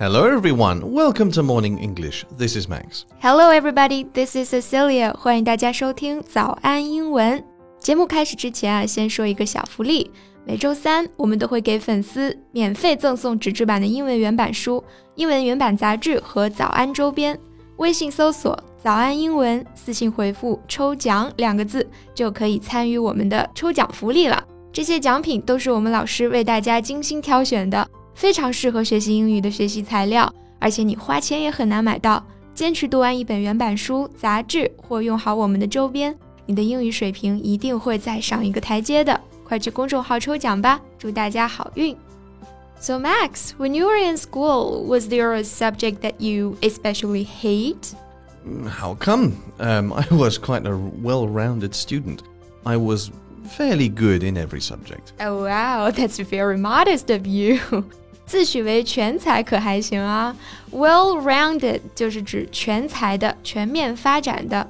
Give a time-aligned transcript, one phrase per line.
[0.00, 0.92] Hello, everyone.
[0.92, 2.24] Welcome to Morning English.
[2.36, 3.04] This is Max.
[3.20, 4.04] Hello, everybody.
[4.12, 5.12] This is Cecilia.
[5.12, 7.42] 欢迎大家收听早安英文。
[7.80, 10.08] 节目开始之前啊，先说一个小福利。
[10.46, 14.84] 每周三，我们都会给粉丝免费赠送纸质版的英文原版书、
[15.16, 17.36] 英文原版杂志和早安周边。
[17.78, 21.84] 微信搜索“早安英文”，私信回复“抽奖”两个字，
[22.14, 24.40] 就可以参与我们的抽奖福利了。
[24.72, 27.84] 这些奖品都是我们老师为大家精心挑选的。
[28.17, 32.23] 非常适合学习英语的学习材料，而且你花钱也很难买到。
[32.53, 39.19] 坚持读完一本原版书、杂志，或用好我们的周边，你的英语水平一定会再上一个台阶的。
[39.43, 41.95] 快去公众号抽奖吧，祝大家好运！
[42.79, 47.93] So Max, when you were in school, was there a subject that you especially hate?
[48.67, 49.31] How come?
[49.57, 52.19] Um, I was quite a well-rounded student.
[52.65, 53.09] I was
[53.57, 55.13] fairly good in every subject.
[55.19, 57.59] Oh wow, that's very modest of you.
[58.27, 60.35] 自诩为全才可还行啊？
[60.71, 64.69] Well-rounded 就是指全才的、全面发展的。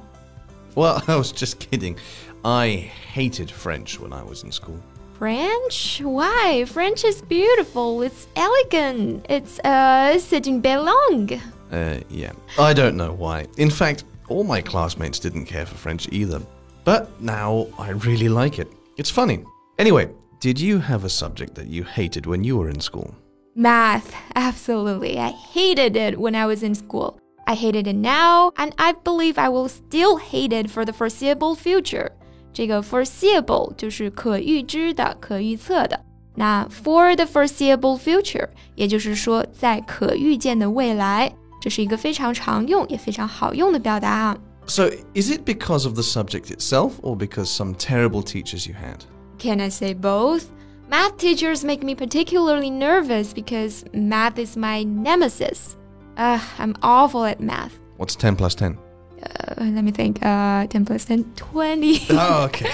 [0.74, 1.96] Well, I was just kidding.
[2.42, 4.76] I hated French when I was in school.
[5.18, 6.02] French?
[6.02, 6.64] Why?
[6.66, 8.02] French is beautiful.
[8.02, 9.24] It's elegant.
[9.28, 11.40] It's uh, sitting belong.
[11.70, 12.32] Uh, yeah.
[12.58, 13.46] I don't know why.
[13.56, 16.42] In fact, all my classmates didn't care for French either.
[16.84, 18.68] But now I really like it.
[18.98, 19.44] It's funny.
[19.78, 20.10] Anyway,
[20.40, 23.14] did you have a subject that you hated when you were in school?
[23.58, 25.18] Math, absolutely.
[25.18, 27.18] I hated it when I was in school.
[27.46, 31.54] I hated it now, and I believe I will still hate it for the foreseeable
[31.54, 32.10] future.
[32.52, 36.00] 这个 foreseeable 就是可预知的、可预测的。
[36.36, 44.36] 那 for the foreseeable future，也就是说在可预见的未来，这是一个非常常用也非常好用的表达啊。
[44.66, 49.00] So, is it because of the subject itself or because some terrible teachers you had?
[49.38, 50.44] Can I say both?
[50.89, 55.77] Math teachers make me particularly nervous because math is my nemesis.
[56.17, 57.79] Ugh, I'm awful at math.
[57.97, 58.75] What's 10 plus 10?
[59.21, 60.25] Uh, let me think.
[60.25, 61.99] Uh, 10 plus 10, 20.
[62.09, 62.71] Oh, okay.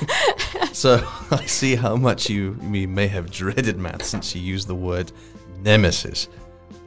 [0.72, 4.74] so I see how much you, you may have dreaded math since you used the
[4.74, 5.10] word
[5.62, 6.28] nemesis.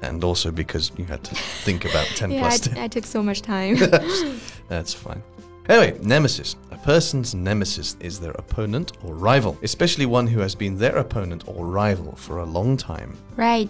[0.03, 2.83] And also because you had to think about 10 yeah, plus I, 10.
[2.83, 3.77] I took so much time.
[4.67, 5.23] That's fine.
[5.69, 6.54] Anyway, nemesis.
[6.70, 11.42] A person's nemesis is their opponent or rival, especially one who has been their opponent
[11.47, 13.14] or rival for a long time.
[13.37, 13.69] right.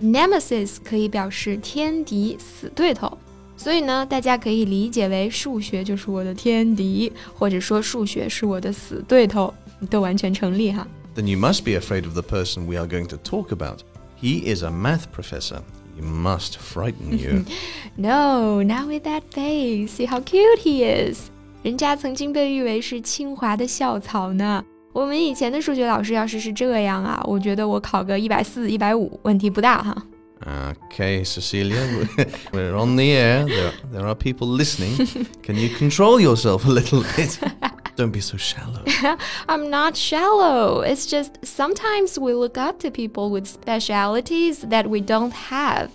[0.00, 3.18] Nemesis 可以表示天敌、死对头。
[3.56, 9.52] 所以呢，大家可以理解为数学就是我的天敌，或者说数学是我的死对头，
[9.90, 10.86] 都完全成立哈。
[11.16, 13.78] Then you must be afraid of the person we are going to talk about.
[14.20, 15.62] He is a math professor.
[15.96, 17.44] He must frighten you.
[17.96, 19.90] No, not with that face.
[19.90, 21.30] See how cute he is.
[21.62, 24.64] 人家曾经被誉为是清华的校草呢。
[24.92, 29.96] 我们以前的数学老师要是是这样啊，我觉得我考个一百四、一百五问题不大哈。
[30.90, 31.84] Okay, Cecilia,
[32.52, 33.44] we're on the air.
[33.44, 34.96] There, there are people listening.
[35.42, 37.38] Can you control yourself a little bit?
[37.96, 38.84] Don't be so shallow.
[39.46, 40.82] I'm not shallow.
[40.82, 45.90] It's just sometimes we look up to people with specialities that we don't have.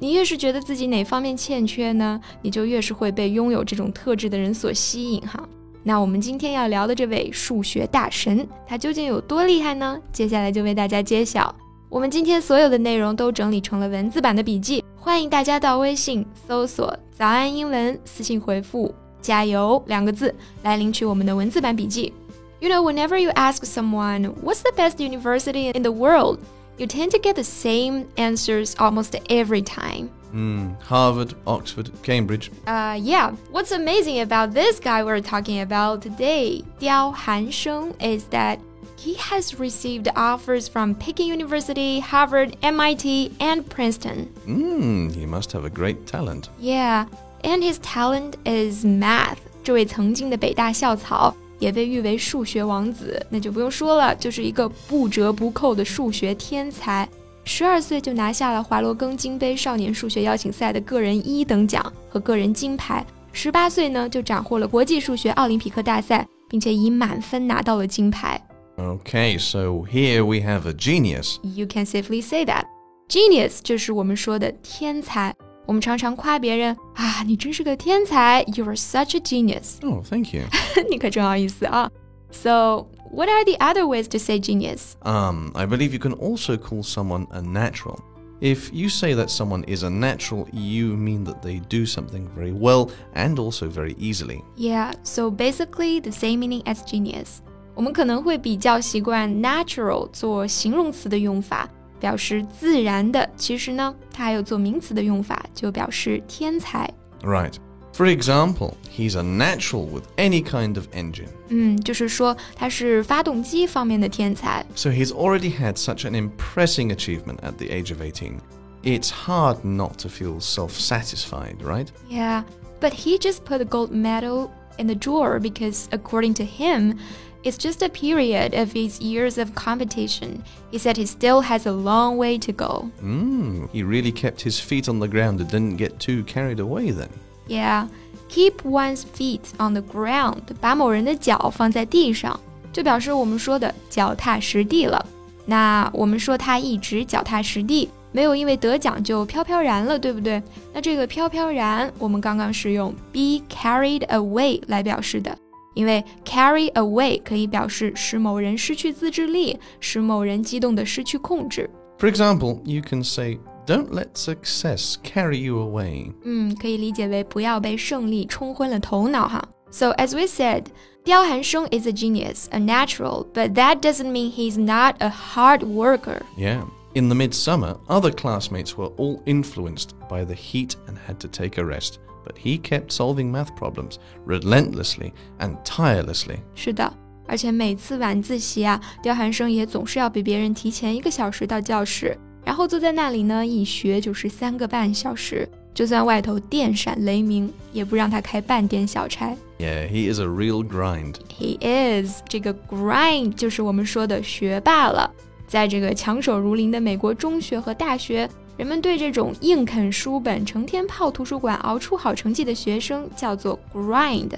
[0.00, 5.42] 你越是觉得自己哪方面欠缺呢，你就越是会被拥有这种特质的人所吸引哈。
[5.82, 9.98] 那我们今天要聊的这位数学大神，他究竟有多厉害呢？
[10.12, 11.54] 接下来就为大家揭晓。
[11.88, 22.12] 我们今天所有的内容都整理成了文字版的笔记，欢迎大家到微信搜索“早安英文”，私信回复“加油”两个字来领取我们的文字版笔记。
[22.60, 26.40] You know, whenever you ask someone what's the best university in the world,
[26.77, 30.09] you tend to get the same answers almost every time.
[30.31, 32.49] Hmm, Harvard, Oxford, Cambridge.
[32.65, 33.31] Uh, yeah.
[33.51, 38.59] What's amazing about this guy we're talking about today, Diao Hansheng, is that
[38.97, 44.25] he has received offers from Peking University, Harvard, MIT, and Princeton.
[44.45, 46.49] Hmm, he must have a great talent.
[46.57, 47.05] Yeah,
[47.43, 49.39] and his talent is math.
[49.63, 57.08] 这位曾经的北大校草 也被誉为数学王子，那就不用说了，就是一个不折不扣的数学天才。
[57.44, 68.40] 十二岁就拿下了华罗庚金杯少年数学邀请赛的个人一等奖和个人金牌，十八岁呢就斩获了国际数学奥林匹克大赛，并且以满分拿到了金牌。
[68.76, 71.38] Okay, so here we have a genius.
[71.42, 72.64] You can safely say that.
[73.08, 75.34] Genius 就是我们说的天才。
[75.67, 79.81] 我们常常夸别人啊，你真是个天才，You are such a genius 。
[79.81, 80.43] Oh, thank you.
[80.89, 81.89] 你可真好意思啊。
[82.31, 84.95] So, what are the other ways to say genius?
[85.03, 87.99] Um, I believe you can also call someone a natural.
[88.41, 92.51] If you say that someone is a natural, you mean that they do something very
[92.51, 94.43] well and also very easily.
[94.57, 97.37] Yeah, so basically the same meaning as genius.
[97.73, 101.69] 我们可能会比较习惯 natural 做形容词的用法，
[101.99, 106.89] 表示自然的，其实呢，它还有做名词的用法，就表示天才。
[107.21, 107.53] Right.
[107.93, 111.27] For example, he's a natural with any kind of engine.
[111.49, 114.65] 嗯，就是说他是发动机方面的天才。
[114.75, 118.39] So he's already had such an impressing achievement at the age of 18.
[118.83, 121.87] It's hard not to feel self satisfied, right?
[122.09, 122.43] Yeah,
[122.81, 126.97] but he just put the gold medal in the drawer because, according to him,
[127.43, 130.43] it's just a period of his years of competition.
[130.71, 132.89] He said he still has a long way to go.
[133.03, 136.91] Mm, he really kept his feet on the ground and didn't get too carried away
[136.91, 137.09] then.
[137.47, 137.87] Yeah,
[138.29, 142.39] keep one's feet on the ground，把某人的脚放在地上，
[142.71, 145.05] 就表示我们说的脚踏实地了。
[145.45, 150.41] 那我们说他一直脚踏实地，没有因为得奖就飘飘然了，对不对？
[150.73, 155.37] 那这个飘飘然，我们刚刚是用 be carried away 来表示的，
[155.77, 161.69] 因为 carry away 可以表示使某人失去自制力，使某人激动的失去控制。
[161.97, 166.11] For example, you can say, Don't let success carry you away.
[166.23, 169.41] 嗯，可以理解为不要被胜利冲昏了头脑哈。
[169.71, 170.65] So as we said,
[171.05, 176.21] 刁寒生 is a genius, a natural, but that doesn't mean he's not a hard worker.
[176.37, 176.65] Yeah.
[176.93, 181.57] In the midsummer, other classmates were all influenced by the heat and had to take
[181.57, 183.94] a rest, but he kept solving math problems
[184.26, 186.36] relentlessly and tirelessly.
[186.54, 186.92] 是的，
[187.26, 192.14] 而且每次晚自习啊，刁晗生也总是要比别人提前一个小时到教室，
[192.44, 195.48] 然后坐在那里呢，一学就是三个半小时。
[195.74, 199.36] 就算外头电闪雷鸣，也不让他开半点小差。
[199.60, 201.14] Yeah, he is a real grind.
[201.38, 205.08] He is 这个 grind 就是我们说的学霸了。
[205.46, 214.29] 在这个强手如林的美国中学和大学，人们对这种硬啃书本、成天泡图书馆、熬出好成绩的学生叫做 grind，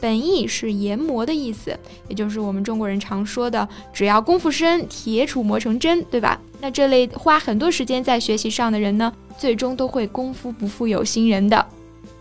[0.00, 1.78] 本意是研磨的意思，
[2.08, 6.40] 也就是我们中国人常说的“只要功夫深，铁杵磨成针”，对吧？
[6.60, 11.66] 那这类花很多时间在学习上的人呢，最终都会功夫不负有心人的。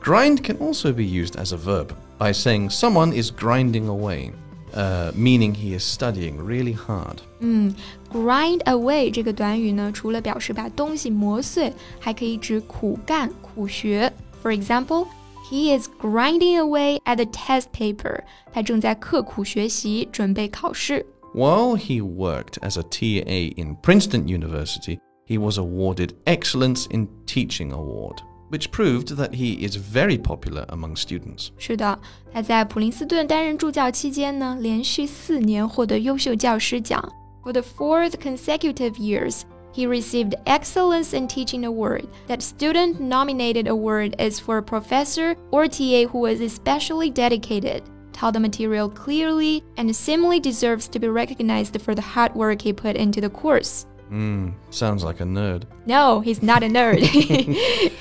[0.04, 1.88] Grind can also be used as a verb
[2.18, 4.31] by saying someone is grinding away,
[4.74, 7.18] uh, meaning he is studying really hard.
[7.39, 7.74] 嗯，
[8.12, 14.12] grind away 这个短语呢，除了表示把东西磨碎，还可以指苦干、苦学。
[14.42, 15.07] For example,
[15.50, 18.21] he is grinding away at the test paper.
[18.51, 21.06] 他正在刻苦学习，准备考试。
[21.33, 27.71] While he worked as a TA in Princeton University, he was awarded Excellence in Teaching
[27.71, 28.18] Award,
[28.51, 31.50] which proved that he is very popular among students.
[31.57, 32.00] 是的，
[32.31, 37.04] 他在普林斯顿担任助教期间呢，连续四年获得优秀教师奖。
[37.44, 39.42] For the fourth consecutive years,
[39.74, 42.07] he received Excellence in Teaching Award.
[42.27, 48.39] That student-nominated award is for a professor or TA who was especially dedicated, taught the
[48.39, 53.21] material clearly, and seemingly deserves to be recognized for the hard work he put into
[53.21, 53.86] the course.
[54.09, 55.63] Hmm, sounds like a nerd.
[55.86, 57.01] No, he's not a nerd.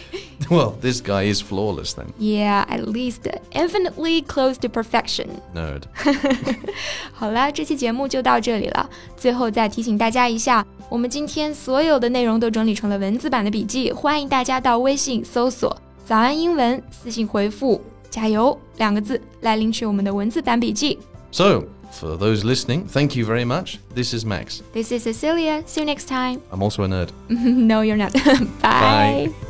[0.49, 2.13] Well, this guy is flawless then.
[2.19, 5.41] yeah, at least infinitely close to perfection.
[5.55, 5.83] Nerd.
[7.13, 8.89] 好啦，这期节目就到这里了。
[9.17, 15.77] 最后再提醒大家一下，我们今天所有的内容都整理成了文字版的笔记，欢迎大家到微信搜索“
[16.07, 20.99] 早安英文”，私信回复“加油”两个字来领取我们的文字版笔记。
[21.33, 23.79] So, for those listening, thank you very much.
[23.95, 24.61] This is Max.
[24.73, 25.65] This is Cecilia.
[25.67, 26.41] See you next time.
[26.53, 27.09] I'm also a nerd.
[27.29, 28.13] no, you're not.
[28.63, 29.31] Bye.
[29.31, 29.50] Bye.